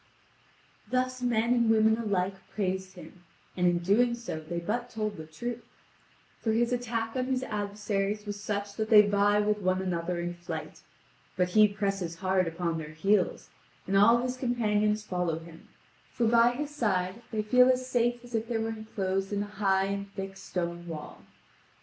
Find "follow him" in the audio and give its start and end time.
15.03-15.67